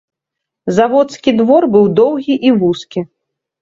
Заводскі 0.77 1.35
двор 1.43 1.63
быў 1.79 1.85
доўгі 2.03 2.43
і 2.51 2.59
вузкі. 2.61 3.09